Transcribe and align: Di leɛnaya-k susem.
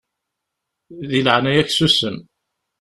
Di 1.07 1.19
leɛnaya-k 1.25 1.69
susem. 1.77 2.17